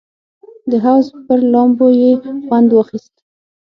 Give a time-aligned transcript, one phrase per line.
[0.69, 2.11] د حوض پر لامبو یې
[2.45, 3.13] خوند واخیست.